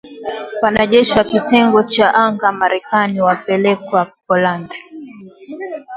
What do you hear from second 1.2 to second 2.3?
kitengo cha